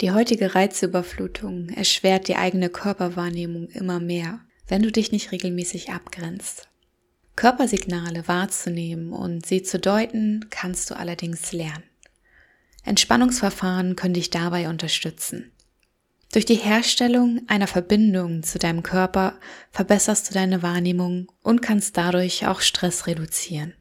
Die 0.00 0.12
heutige 0.12 0.54
Reizüberflutung 0.54 1.68
erschwert 1.68 2.28
die 2.28 2.36
eigene 2.36 2.70
Körperwahrnehmung 2.70 3.68
immer 3.68 4.00
mehr, 4.00 4.40
wenn 4.66 4.82
du 4.82 4.90
dich 4.90 5.12
nicht 5.12 5.30
regelmäßig 5.30 5.90
abgrenzt. 5.90 6.68
Körpersignale 7.36 8.26
wahrzunehmen 8.26 9.12
und 9.12 9.44
sie 9.44 9.62
zu 9.62 9.78
deuten, 9.78 10.46
kannst 10.48 10.90
du 10.90 10.96
allerdings 10.96 11.52
lernen. 11.52 11.84
Entspannungsverfahren 12.84 13.94
können 13.94 14.14
dich 14.14 14.30
dabei 14.30 14.70
unterstützen. 14.70 15.52
Durch 16.32 16.46
die 16.46 16.54
Herstellung 16.54 17.42
einer 17.46 17.66
Verbindung 17.66 18.42
zu 18.42 18.58
deinem 18.58 18.82
Körper 18.82 19.38
verbesserst 19.70 20.30
du 20.30 20.34
deine 20.34 20.62
Wahrnehmung 20.62 21.30
und 21.42 21.60
kannst 21.60 21.98
dadurch 21.98 22.46
auch 22.46 22.62
Stress 22.62 23.06
reduzieren. 23.06 23.74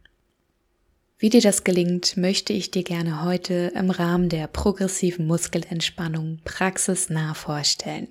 Wie 1.21 1.29
dir 1.29 1.41
das 1.41 1.65
gelingt, 1.65 2.15
möchte 2.15 2.53
ich 2.53 2.71
dir 2.71 2.83
gerne 2.83 3.25
heute 3.25 3.73
im 3.75 3.89
Rahmen 3.89 4.29
der 4.29 4.47
progressiven 4.47 5.27
Muskelentspannung 5.27 6.39
praxisnah 6.45 7.33
vorstellen. 7.33 8.07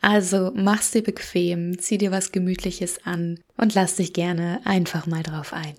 Also 0.00 0.52
mach's 0.54 0.90
dir 0.90 1.02
bequem, 1.02 1.78
zieh 1.78 1.98
dir 1.98 2.12
was 2.12 2.32
Gemütliches 2.32 3.04
an 3.04 3.40
und 3.58 3.74
lass 3.74 3.96
dich 3.96 4.14
gerne 4.14 4.62
einfach 4.64 5.06
mal 5.06 5.22
drauf 5.22 5.52
ein. 5.52 5.74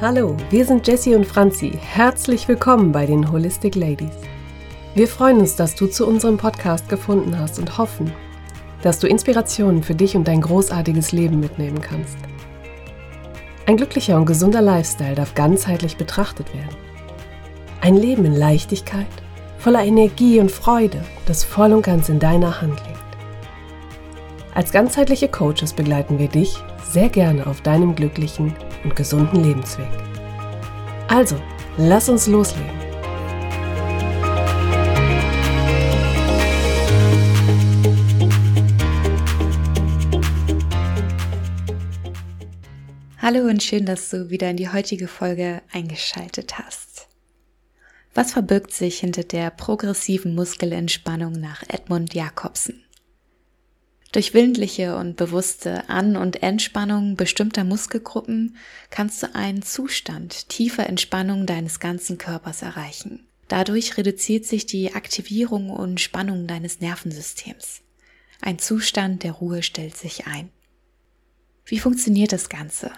Hallo, 0.00 0.38
wir 0.48 0.64
sind 0.64 0.86
Jessie 0.86 1.14
und 1.14 1.26
Franzi. 1.26 1.78
Herzlich 1.78 2.48
willkommen 2.48 2.92
bei 2.92 3.04
den 3.04 3.30
Holistic 3.30 3.74
Ladies. 3.74 4.14
Wir 4.94 5.08
freuen 5.08 5.40
uns, 5.40 5.56
dass 5.56 5.74
du 5.74 5.88
zu 5.88 6.06
unserem 6.06 6.36
Podcast 6.36 6.88
gefunden 6.88 7.36
hast 7.36 7.58
und 7.58 7.78
hoffen, 7.78 8.12
dass 8.82 9.00
du 9.00 9.08
Inspirationen 9.08 9.82
für 9.82 9.96
dich 9.96 10.14
und 10.14 10.28
dein 10.28 10.40
großartiges 10.40 11.10
Leben 11.10 11.40
mitnehmen 11.40 11.80
kannst. 11.80 12.16
Ein 13.66 13.76
glücklicher 13.76 14.16
und 14.16 14.26
gesunder 14.26 14.62
Lifestyle 14.62 15.16
darf 15.16 15.34
ganzheitlich 15.34 15.96
betrachtet 15.96 16.54
werden. 16.54 16.76
Ein 17.80 17.96
Leben 17.96 18.24
in 18.24 18.36
Leichtigkeit, 18.36 19.08
voller 19.58 19.82
Energie 19.82 20.38
und 20.38 20.52
Freude, 20.52 21.04
das 21.26 21.42
voll 21.42 21.72
und 21.72 21.82
ganz 21.82 22.08
in 22.08 22.20
deiner 22.20 22.60
Hand 22.60 22.80
liegt. 22.86 23.00
Als 24.54 24.70
ganzheitliche 24.70 25.26
Coaches 25.26 25.72
begleiten 25.72 26.20
wir 26.20 26.28
dich 26.28 26.56
sehr 26.84 27.08
gerne 27.08 27.48
auf 27.48 27.62
deinem 27.62 27.96
glücklichen 27.96 28.54
und 28.84 28.94
gesunden 28.94 29.42
Lebensweg. 29.42 29.88
Also, 31.08 31.34
lass 31.78 32.08
uns 32.08 32.28
loslegen. 32.28 32.93
Hallo 43.26 43.48
und 43.48 43.62
schön, 43.62 43.86
dass 43.86 44.10
du 44.10 44.28
wieder 44.28 44.50
in 44.50 44.58
die 44.58 44.68
heutige 44.68 45.08
Folge 45.08 45.62
eingeschaltet 45.72 46.58
hast. 46.58 47.08
Was 48.12 48.32
verbirgt 48.32 48.74
sich 48.74 48.98
hinter 48.98 49.24
der 49.24 49.50
progressiven 49.50 50.34
Muskelentspannung 50.34 51.32
nach 51.32 51.62
Edmund 51.66 52.12
Jakobsen? 52.12 52.84
Durch 54.12 54.34
willentliche 54.34 54.96
und 54.96 55.16
bewusste 55.16 55.88
An- 55.88 56.18
und 56.18 56.42
Entspannung 56.42 57.16
bestimmter 57.16 57.64
Muskelgruppen 57.64 58.58
kannst 58.90 59.22
du 59.22 59.34
einen 59.34 59.62
Zustand 59.62 60.50
tiefer 60.50 60.86
Entspannung 60.86 61.46
deines 61.46 61.80
ganzen 61.80 62.18
Körpers 62.18 62.60
erreichen. 62.60 63.26
Dadurch 63.48 63.96
reduziert 63.96 64.44
sich 64.44 64.66
die 64.66 64.94
Aktivierung 64.94 65.70
und 65.70 65.98
Spannung 65.98 66.46
deines 66.46 66.80
Nervensystems. 66.80 67.80
Ein 68.42 68.58
Zustand 68.58 69.22
der 69.22 69.32
Ruhe 69.32 69.62
stellt 69.62 69.96
sich 69.96 70.26
ein. 70.26 70.50
Wie 71.64 71.78
funktioniert 71.78 72.30
das 72.30 72.50
Ganze? 72.50 72.92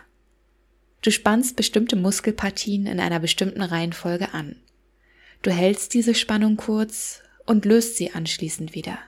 Du 1.02 1.10
spannst 1.10 1.56
bestimmte 1.56 1.96
Muskelpartien 1.96 2.86
in 2.86 3.00
einer 3.00 3.20
bestimmten 3.20 3.62
Reihenfolge 3.62 4.34
an. 4.34 4.56
Du 5.42 5.50
hältst 5.50 5.94
diese 5.94 6.14
Spannung 6.14 6.56
kurz 6.56 7.22
und 7.44 7.64
löst 7.64 7.96
sie 7.96 8.12
anschließend 8.12 8.74
wieder. 8.74 8.98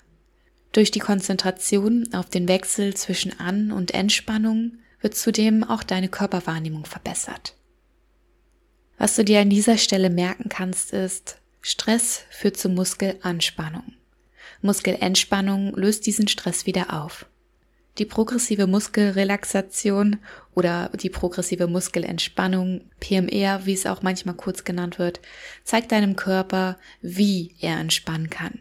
Durch 0.73 0.91
die 0.91 1.01
Konzentration 1.01 2.13
auf 2.13 2.29
den 2.29 2.47
Wechsel 2.47 2.95
zwischen 2.95 3.39
An- 3.41 3.73
und 3.73 3.93
Entspannung 3.93 4.79
wird 5.01 5.15
zudem 5.15 5.65
auch 5.65 5.83
deine 5.83 6.09
Körperwahrnehmung 6.09 6.85
verbessert. 6.85 7.55
Was 8.99 9.17
du 9.17 9.25
dir 9.25 9.41
an 9.41 9.51
dieser 9.51 9.79
Stelle 9.79 10.11
merken 10.11 10.49
kannst, 10.49 10.93
ist, 10.93 11.41
Stress 11.61 12.23
führt 12.31 12.57
zu 12.57 12.69
Muskelanspannung. 12.69 13.95
Muskelentspannung 14.61 15.75
löst 15.77 16.07
diesen 16.07 16.29
Stress 16.29 16.67
wieder 16.67 17.03
auf. 17.03 17.27
Die 17.99 18.05
progressive 18.05 18.69
Muskelrelaxation 18.69 20.19
oder 20.55 20.91
die 20.91 21.11
progressive 21.11 21.67
Muskelentspannung, 21.67 22.83
PMR, 23.01 23.67
wie 23.67 23.73
es 23.73 23.87
auch 23.87 24.03
manchmal 24.03 24.37
kurz 24.37 24.63
genannt 24.63 24.99
wird, 24.99 25.21
zeigt 25.65 25.91
deinem 25.91 26.15
Körper, 26.15 26.79
wie 27.01 27.55
er 27.61 27.79
entspannen 27.79 28.31
kann. 28.31 28.61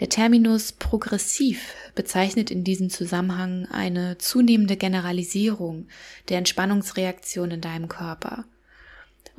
Der 0.00 0.08
Terminus 0.08 0.72
progressiv 0.72 1.74
bezeichnet 1.94 2.50
in 2.50 2.64
diesem 2.64 2.90
Zusammenhang 2.90 3.66
eine 3.70 4.18
zunehmende 4.18 4.76
Generalisierung 4.76 5.86
der 6.28 6.38
Entspannungsreaktion 6.38 7.52
in 7.52 7.60
deinem 7.60 7.88
Körper. 7.88 8.44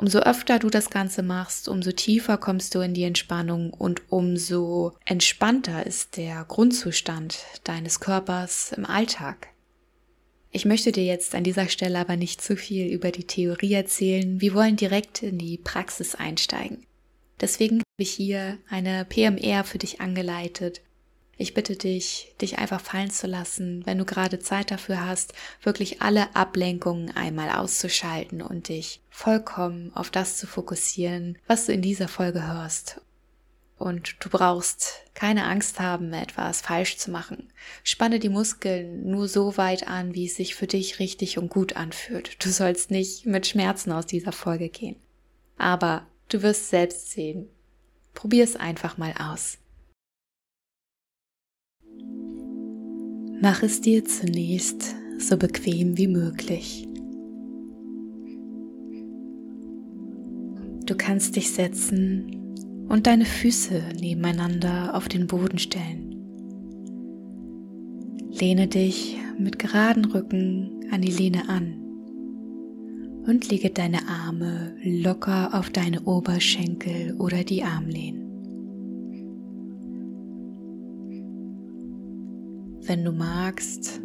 Umso 0.04 0.20
öfter 0.20 0.60
du 0.60 0.70
das 0.70 0.90
Ganze 0.90 1.24
machst, 1.24 1.70
umso 1.70 1.94
tiefer 1.94 2.38
kommst 2.38 2.76
du 2.76 2.82
in 2.82 2.94
die 2.94 3.06
Entspannung 3.06 3.70
und 3.72 4.02
umso 4.12 4.92
entspannter 5.06 5.86
ist 5.86 6.18
der 6.18 6.44
Grundzustand 6.44 7.38
deines 7.64 8.02
Körpers 8.02 8.74
im 8.74 8.86
Alltag. 8.86 9.48
Ich 10.52 10.66
möchte 10.66 10.92
dir 10.92 11.06
jetzt 11.06 11.36
an 11.36 11.46
dieser 11.46 11.70
Stelle 11.70 12.00
aber 12.00 12.18
nicht 12.18 12.42
zu 12.42 12.58
viel 12.58 12.88
über 12.88 13.12
die 13.12 13.24
Theorie 13.24 13.72
erzählen. 13.72 14.42
Wir 14.42 14.54
wollen 14.54 14.76
direkt 14.76 15.24
in 15.24 15.38
die 15.38 15.58
Praxis 15.58 16.16
einsteigen. 16.16 16.86
Deswegen 17.40 17.78
habe 17.78 17.84
ich 18.00 18.12
hier 18.12 18.58
eine 18.70 19.06
PMR 19.06 19.64
für 19.64 19.78
dich 19.78 20.02
angeleitet, 20.02 20.82
ich 21.36 21.54
bitte 21.54 21.76
dich, 21.76 22.36
dich 22.42 22.60
einfach 22.60 22.80
fallen 22.80 23.10
zu 23.10 23.26
lassen, 23.28 23.86
wenn 23.86 23.98
du 23.98 24.06
gerade 24.06 24.40
Zeit 24.40 24.70
dafür 24.70 25.06
hast, 25.06 25.34
wirklich 25.62 26.02
alle 26.02 26.36
Ablenkungen 26.36 27.16
einmal 27.16 27.50
auszuschalten 27.50 28.42
und 28.42 28.70
dich 28.70 29.02
vollkommen 29.10 29.92
auf 29.96 30.12
das 30.12 30.38
zu 30.38 30.46
fokussieren, 30.46 31.38
was 31.48 31.66
du 31.66 31.74
in 31.74 31.82
dieser 31.82 32.08
Folge 32.08 32.46
hörst. 32.48 33.02
Und 33.78 34.16
du 34.24 34.30
brauchst 34.30 35.02
keine 35.14 35.46
Angst 35.46 35.80
haben, 35.80 36.14
etwas 36.14 36.62
falsch 36.62 36.98
zu 36.98 37.12
machen. 37.12 37.52
Spanne 37.84 38.20
die 38.20 38.30
Muskeln 38.30 39.10
nur 39.10 39.28
so 39.28 39.58
weit 39.58 39.88
an, 39.88 40.14
wie 40.14 40.28
es 40.28 40.36
sich 40.36 40.56
für 40.56 40.68
dich 40.68 41.00
richtig 41.00 41.38
und 41.38 41.50
gut 41.50 41.76
anfühlt. 41.76 42.44
Du 42.46 42.50
sollst 42.50 42.92
nicht 42.92 43.26
mit 43.26 43.48
Schmerzen 43.48 43.92
aus 43.92 44.06
dieser 44.06 44.32
Folge 44.32 44.70
gehen. 44.70 44.96
Aber 45.58 46.08
du 46.30 46.44
wirst 46.44 46.70
selbst 46.70 47.12
sehen. 47.12 47.50
Probier 48.14 48.44
es 48.44 48.56
einfach 48.56 48.98
mal 48.98 49.14
aus. 49.20 49.58
Mach 53.44 53.62
es 53.62 53.82
dir 53.82 54.06
zunächst 54.06 54.96
so 55.18 55.36
bequem 55.36 55.98
wie 55.98 56.08
möglich. 56.08 56.88
Du 60.86 60.96
kannst 60.96 61.36
dich 61.36 61.52
setzen 61.52 62.86
und 62.88 63.06
deine 63.06 63.26
Füße 63.26 63.84
nebeneinander 64.00 64.96
auf 64.96 65.10
den 65.10 65.28
Boden 65.28 65.58
stellen. 65.58 66.16
Lehne 68.32 68.70
dich 68.70 69.18
mit 69.38 69.60
geraden 69.60 70.06
Rücken 70.06 70.86
an 70.90 71.02
die 71.02 71.12
Lehne 71.12 71.50
an 71.50 71.74
und 73.28 73.50
lege 73.52 73.72
deine 73.72 74.08
Arme 74.08 74.78
locker 74.86 75.54
auf 75.54 75.70
deine 75.70 76.04
Oberschenkel 76.04 77.18
oder 77.20 77.44
die 77.44 77.62
Armlehnen. 77.62 78.23
Wenn 82.86 83.06
du 83.06 83.14
magst, 83.14 84.02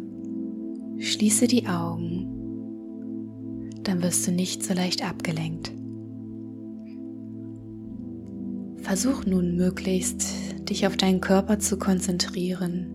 schließe 0.99 1.47
die 1.47 1.67
Augen, 1.67 2.29
dann 3.83 4.01
wirst 4.01 4.25
du 4.25 4.31
nicht 4.31 4.63
so 4.63 4.73
leicht 4.73 5.03
abgelenkt. 5.05 5.73
Versuch 8.77 9.25
nun 9.25 9.57
möglichst, 9.57 10.23
dich 10.69 10.87
auf 10.87 10.95
deinen 10.95 11.19
Körper 11.19 11.59
zu 11.59 11.77
konzentrieren 11.77 12.87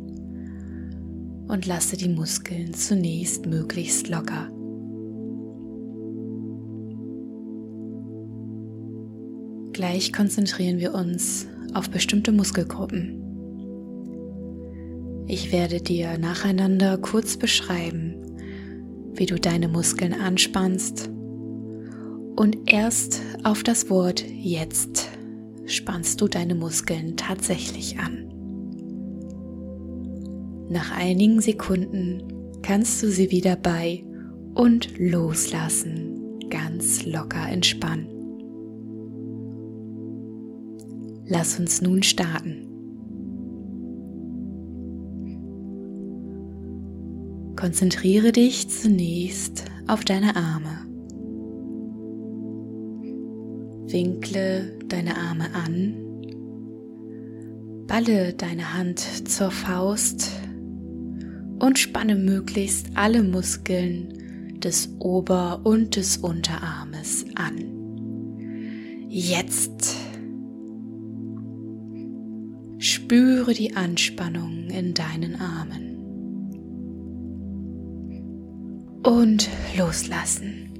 und 1.48 1.66
lasse 1.66 1.98
die 1.98 2.08
Muskeln 2.08 2.72
zunächst 2.72 3.44
möglichst 3.44 4.08
locker. 4.08 4.48
Gleich 9.74 10.14
konzentrieren 10.14 10.78
wir 10.78 10.94
uns 10.94 11.46
auf 11.74 11.90
bestimmte 11.90 12.32
Muskelgruppen. 12.32 13.33
Ich 15.26 15.52
werde 15.52 15.80
dir 15.80 16.18
nacheinander 16.18 16.98
kurz 16.98 17.36
beschreiben, 17.36 18.14
wie 19.14 19.26
du 19.26 19.38
deine 19.38 19.68
Muskeln 19.68 20.12
anspannst 20.12 21.10
und 22.36 22.58
erst 22.66 23.22
auf 23.42 23.62
das 23.62 23.88
Wort 23.88 24.24
jetzt 24.28 25.08
spannst 25.66 26.20
du 26.20 26.28
deine 26.28 26.54
Muskeln 26.54 27.16
tatsächlich 27.16 27.98
an. 27.98 28.28
Nach 30.68 30.94
einigen 30.96 31.40
Sekunden 31.40 32.22
kannst 32.62 33.02
du 33.02 33.08
sie 33.08 33.30
wieder 33.30 33.56
bei 33.56 34.04
und 34.54 34.98
loslassen, 34.98 36.38
ganz 36.50 37.06
locker 37.06 37.48
entspannen. 37.48 38.08
Lass 41.26 41.58
uns 41.58 41.80
nun 41.80 42.02
starten. 42.02 42.73
Konzentriere 47.64 48.30
dich 48.30 48.68
zunächst 48.68 49.64
auf 49.86 50.04
deine 50.04 50.36
Arme. 50.36 50.86
Winkle 53.90 54.78
deine 54.86 55.16
Arme 55.16 55.46
an, 55.54 55.94
balle 57.86 58.34
deine 58.34 58.74
Hand 58.74 59.00
zur 59.00 59.50
Faust 59.50 60.30
und 61.58 61.78
spanne 61.78 62.16
möglichst 62.16 62.88
alle 62.96 63.22
Muskeln 63.22 64.58
des 64.58 64.94
Ober- 64.98 65.62
und 65.64 65.96
des 65.96 66.18
Unterarmes 66.18 67.24
an. 67.34 69.06
Jetzt 69.08 69.96
spüre 72.76 73.54
die 73.54 73.74
Anspannung 73.74 74.68
in 74.68 74.92
deinen 74.92 75.36
Armen. 75.40 75.93
Und 79.04 79.50
loslassen. 79.76 80.70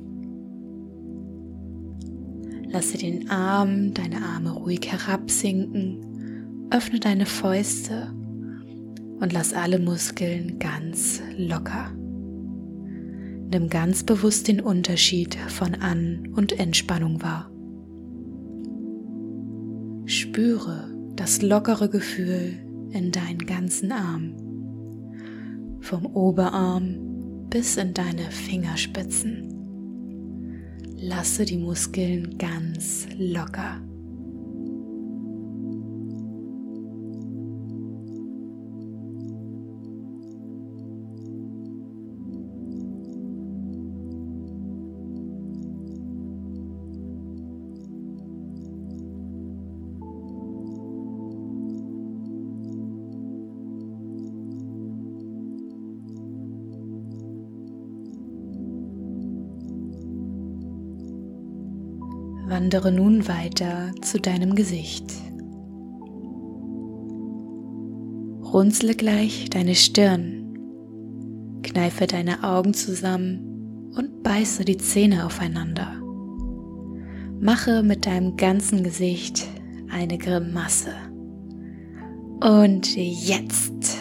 Lasse 2.71 2.97
den 2.97 3.29
Arm, 3.29 3.93
deine 3.93 4.25
Arme 4.25 4.53
ruhig 4.53 4.91
herabsinken, 4.91 6.67
öffne 6.71 7.01
deine 7.01 7.27
Fäuste 7.27 8.15
und 9.21 9.31
lass 9.35 9.53
alle 9.53 9.79
Muskeln 9.79 10.59
ganz 10.59 11.21
locker. 11.37 11.93
Nimm 13.53 13.69
ganz 13.69 14.03
bewusst 14.05 14.49
den 14.49 14.63
Unterschied 14.63 15.35
von 15.35 15.75
An- 15.75 16.33
und 16.35 16.59
Entspannung 16.59 17.23
wahr. 17.23 17.51
Spüre 20.07 20.95
das 21.15 21.43
lockere 21.43 21.91
Gefühl 21.91 22.55
in 22.91 23.13
deinen 23.13 23.45
ganzen 23.45 23.93
Arm, 23.93 24.35
vom 25.81 26.07
Oberarm 26.07 27.14
bis 27.55 27.77
in 27.77 27.95
deine 27.95 28.33
Fingerspitzen. 28.33 29.49
Lasse 30.97 31.45
die 31.45 31.57
Muskeln 31.57 32.37
ganz 32.37 33.07
locker. 33.17 33.81
Wandere 62.55 62.93
nun 62.93 63.27
weiter 63.27 63.91
zu 64.01 64.21
deinem 64.21 64.55
Gesicht. 64.55 65.13
Runzle 68.45 68.95
gleich 68.95 69.51
deine 69.51 69.75
Stirn, 69.75 70.55
kneife 71.65 72.07
deine 72.07 72.45
Augen 72.45 72.73
zusammen 72.73 73.91
und 73.97 74.23
beiße 74.23 74.65
die 74.65 74.77
Zähne 74.77 75.27
aufeinander. 75.27 76.01
Mache 77.41 77.83
mit 77.83 78.07
deinem 78.07 78.37
ganzen 78.37 78.85
Gesicht 78.85 79.49
eine 79.91 80.17
Grimasse. 80.17 80.95
Und 82.41 82.95
jetzt 82.95 83.99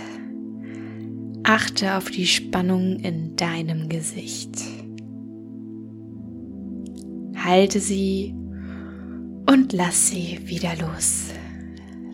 achte 1.41 1.97
auf 1.97 2.11
die 2.11 2.27
Spannung 2.27 2.97
in 2.97 3.35
deinem 3.35 3.89
Gesicht. 3.89 4.61
Halte 7.35 7.79
sie 7.79 8.35
und 9.53 9.71
lass 9.71 10.07
sie 10.07 10.39
wieder 10.45 10.75
los. 10.75 11.25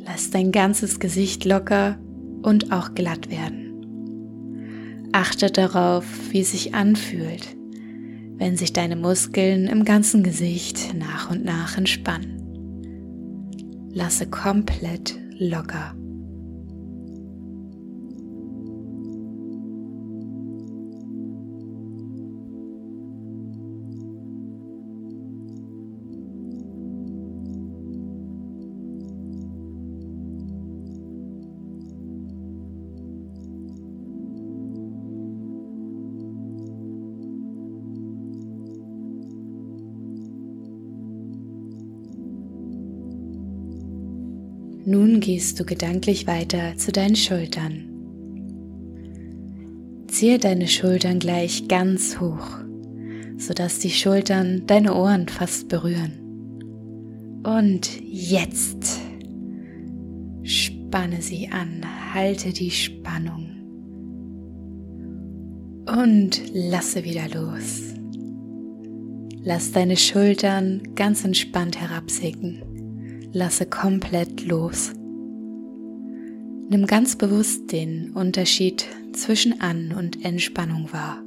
Lass 0.05 0.29
dein 0.29 0.51
ganzes 0.51 0.99
Gesicht 0.99 1.45
locker 1.45 1.97
und 2.41 2.73
auch 2.73 2.93
glatt 2.95 3.31
werden. 3.31 5.07
Achte 5.13 5.49
darauf, 5.49 6.03
wie 6.31 6.41
es 6.41 6.51
sich 6.51 6.75
anfühlt, 6.75 7.55
wenn 8.35 8.57
sich 8.57 8.73
deine 8.73 8.97
Muskeln 8.97 9.67
im 9.67 9.85
ganzen 9.85 10.21
Gesicht 10.21 10.93
nach 10.93 11.31
und 11.31 11.45
nach 11.45 11.77
entspannen. 11.77 12.41
Lasse 13.93 14.27
komplett 14.27 15.17
locker. 15.37 15.95
Nun 44.89 45.19
gehst 45.19 45.59
du 45.59 45.65
gedanklich 45.65 46.25
weiter 46.25 46.75
zu 46.75 46.91
deinen 46.91 47.15
Schultern. 47.15 47.83
Ziehe 50.07 50.39
deine 50.39 50.67
Schultern 50.67 51.19
gleich 51.19 51.67
ganz 51.67 52.19
hoch, 52.19 52.57
sodass 53.37 53.77
die 53.77 53.91
Schultern 53.91 54.63
deine 54.65 54.95
Ohren 54.95 55.27
fast 55.27 55.67
berühren. 55.67 56.13
Und 57.43 58.01
jetzt 58.01 58.99
spanne 60.41 61.21
sie 61.21 61.49
an, 61.49 61.85
halte 62.15 62.51
die 62.51 62.71
Spannung 62.71 63.45
und 65.85 66.41
lasse 66.51 67.03
wieder 67.03 67.29
los. 67.29 67.93
Lass 69.43 69.71
deine 69.71 69.97
Schultern 69.97 70.81
ganz 70.95 71.23
entspannt 71.23 71.79
herabsinken 71.79 72.63
lasse 73.31 73.65
komplett 73.65 74.45
los. 74.45 74.91
Nimm 76.69 76.85
ganz 76.85 77.15
bewusst 77.15 77.71
den 77.71 78.11
Unterschied 78.11 78.85
zwischen 79.13 79.59
An- 79.59 79.91
und 79.91 80.23
Entspannung 80.23 80.91
wahr. 80.93 81.23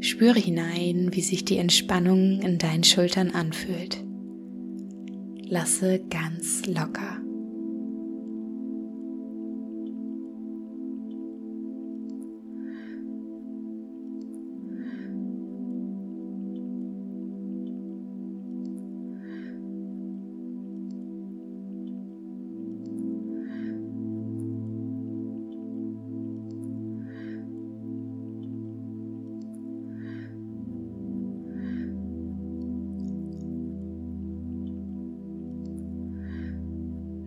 Spüre 0.00 0.38
hinein, 0.38 1.08
wie 1.12 1.22
sich 1.22 1.44
die 1.44 1.56
Entspannung 1.56 2.40
in 2.42 2.58
deinen 2.58 2.84
Schultern 2.84 3.30
anfühlt. 3.30 4.04
Lasse 5.48 6.00
ganz 6.10 6.66
locker. 6.66 7.23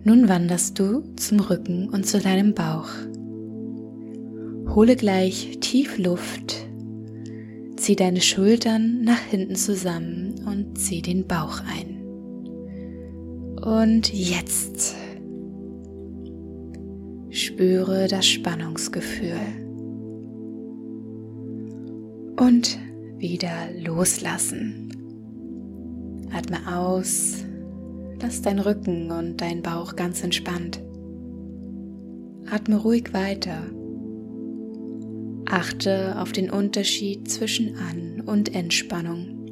Nun 0.08 0.26
wanderst 0.26 0.78
du 0.78 1.02
zum 1.16 1.38
Rücken 1.38 1.90
und 1.90 2.06
zu 2.06 2.18
deinem 2.18 2.54
Bauch. 2.54 2.88
Hole 4.74 4.96
gleich 4.96 5.58
tief 5.60 5.98
Luft, 5.98 6.66
zieh 7.76 7.94
deine 7.94 8.22
Schultern 8.22 9.02
nach 9.02 9.20
hinten 9.20 9.54
zusammen 9.54 10.36
und 10.46 10.78
zieh 10.78 11.02
den 11.02 11.26
Bauch 11.26 11.60
ein. 11.60 12.00
Und 13.62 14.10
jetzt 14.14 14.96
spüre 17.28 18.08
das 18.08 18.26
Spannungsgefühl. 18.26 19.36
Und 22.40 22.78
wieder 23.18 23.68
loslassen. 23.84 24.88
Atme 26.32 26.60
aus 26.66 27.44
Lass 28.20 28.42
dein 28.42 28.58
Rücken 28.58 29.10
und 29.10 29.40
dein 29.40 29.62
Bauch 29.62 29.96
ganz 29.96 30.22
entspannt. 30.22 30.82
Atme 32.50 32.76
ruhig 32.76 33.12
weiter 33.12 33.62
Achte 35.50 36.20
auf 36.20 36.32
den 36.32 36.50
Unterschied 36.50 37.30
zwischen 37.30 37.76
An- 37.76 38.20
und 38.20 38.54
Entspannung. 38.54 39.46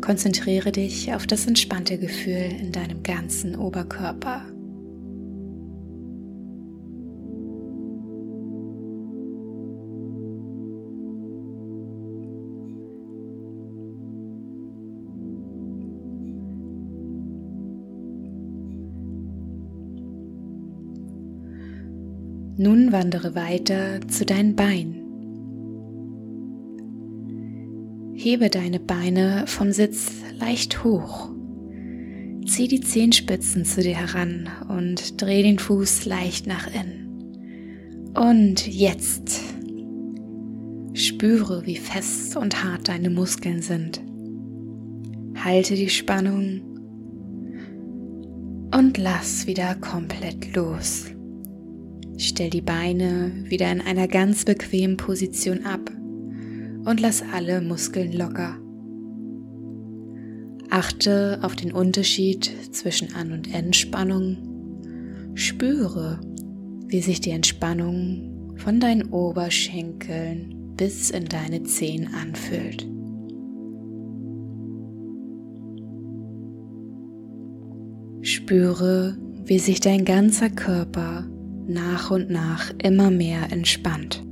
Konzentriere 0.00 0.72
dich 0.72 1.12
auf 1.12 1.26
das 1.26 1.46
entspannte 1.46 1.98
Gefühl 1.98 2.48
in 2.58 2.72
deinem 2.72 3.02
ganzen 3.02 3.56
Oberkörper. 3.56 4.49
Nun 22.62 22.92
wandere 22.92 23.34
weiter 23.34 24.06
zu 24.06 24.26
deinen 24.26 24.54
Beinen. 24.54 24.96
Hebe 28.12 28.50
deine 28.50 28.78
Beine 28.78 29.44
vom 29.46 29.72
Sitz 29.72 30.12
leicht 30.38 30.84
hoch. 30.84 31.30
Zieh 32.46 32.68
die 32.68 32.82
Zehenspitzen 32.82 33.64
zu 33.64 33.80
dir 33.80 33.96
heran 33.96 34.50
und 34.68 35.22
dreh 35.22 35.42
den 35.42 35.58
Fuß 35.58 36.04
leicht 36.04 36.46
nach 36.46 36.66
innen. 36.66 38.12
Und 38.14 38.66
jetzt 38.66 39.40
spüre, 40.92 41.64
wie 41.64 41.76
fest 41.76 42.36
und 42.36 42.62
hart 42.62 42.88
deine 42.88 43.08
Muskeln 43.08 43.62
sind. 43.62 44.02
Halte 45.34 45.76
die 45.76 45.88
Spannung 45.88 46.60
und 48.76 48.98
lass 48.98 49.46
wieder 49.46 49.76
komplett 49.76 50.54
los. 50.54 51.09
Stell 52.22 52.50
die 52.50 52.60
Beine 52.60 53.32
wieder 53.46 53.72
in 53.72 53.80
einer 53.80 54.06
ganz 54.06 54.44
bequemen 54.44 54.98
Position 54.98 55.64
ab 55.64 55.90
und 56.84 57.00
lass 57.00 57.24
alle 57.32 57.62
Muskeln 57.62 58.12
locker. 58.12 58.58
Achte 60.68 61.38
auf 61.40 61.56
den 61.56 61.72
Unterschied 61.72 62.52
zwischen 62.72 63.14
An- 63.14 63.32
und 63.32 63.54
Entspannung. 63.54 64.36
Spüre, 65.32 66.20
wie 66.88 67.00
sich 67.00 67.22
die 67.22 67.30
Entspannung 67.30 68.52
von 68.56 68.80
deinen 68.80 69.08
Oberschenkeln 69.08 70.74
bis 70.76 71.08
in 71.08 71.24
deine 71.24 71.62
Zehen 71.62 72.08
anfühlt. 72.12 72.86
Spüre, 78.20 79.16
wie 79.46 79.58
sich 79.58 79.80
dein 79.80 80.04
ganzer 80.04 80.50
Körper 80.50 81.29
nach 81.70 82.10
und 82.10 82.30
nach 82.30 82.72
immer 82.78 83.10
mehr 83.10 83.50
entspannt. 83.50 84.22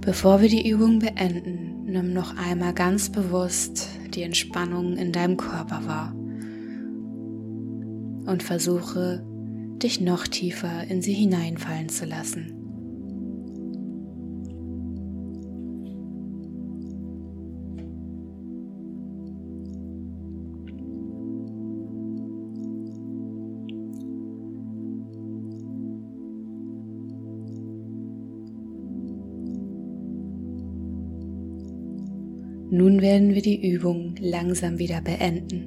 Bevor 0.00 0.40
wir 0.40 0.48
die 0.48 0.68
Übung 0.68 0.98
beenden, 0.98 1.84
nimm 1.84 2.12
noch 2.14 2.36
einmal 2.36 2.72
ganz 2.72 3.10
bewusst 3.10 3.88
die 4.14 4.22
Entspannung 4.22 4.96
in 4.96 5.12
deinem 5.12 5.36
Körper 5.36 5.86
wahr 5.86 6.14
und 8.26 8.42
versuche, 8.42 9.22
dich 9.82 10.00
noch 10.00 10.26
tiefer 10.26 10.84
in 10.88 11.02
sie 11.02 11.12
hineinfallen 11.12 11.88
zu 11.88 12.06
lassen. 12.06 12.59
Nun 32.72 33.00
werden 33.00 33.34
wir 33.34 33.42
die 33.42 33.68
Übung 33.68 34.14
langsam 34.20 34.78
wieder 34.78 35.00
beenden. 35.00 35.64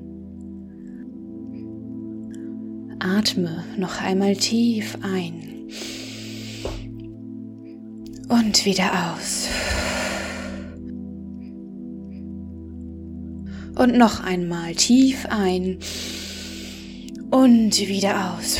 Atme 2.99 3.65
noch 3.77 4.01
einmal 4.01 4.37
tief 4.37 4.97
ein 5.01 5.67
und 8.29 8.63
wieder 8.63 9.13
aus. 9.13 9.49
Und 13.75 13.97
noch 13.97 14.23
einmal 14.23 14.73
tief 14.73 15.25
ein 15.29 15.79
und 17.31 17.77
wieder 17.89 18.37
aus. 18.37 18.59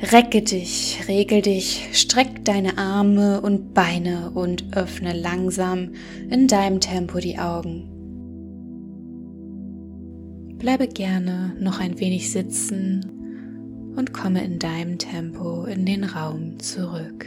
Recke 0.00 0.42
dich, 0.42 1.00
regel 1.08 1.40
dich, 1.40 1.88
streck 1.92 2.44
deine 2.44 2.76
Arme 2.76 3.40
und 3.40 3.72
Beine 3.72 4.30
und 4.30 4.76
öffne 4.76 5.14
langsam 5.14 5.92
in 6.28 6.48
deinem 6.48 6.80
Tempo 6.80 7.18
die 7.18 7.38
Augen. 7.38 7.88
Bleibe 10.58 10.86
gerne 10.86 11.56
noch 11.58 11.80
ein 11.80 11.98
wenig 11.98 12.30
sitzen 12.30 13.94
und 13.96 14.12
komme 14.12 14.44
in 14.44 14.58
deinem 14.58 14.98
Tempo 14.98 15.64
in 15.64 15.86
den 15.86 16.04
Raum 16.04 16.58
zurück. 16.58 17.26